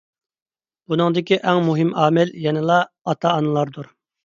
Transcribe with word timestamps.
بۇنىڭدىكى 0.93 1.37
ئەڭ 1.51 1.61
مۇھىم 1.67 1.93
ئامىل 2.05 2.33
يەنىلا 2.47 2.81
ئاتا-ئانىلاردۇر. 2.85 3.95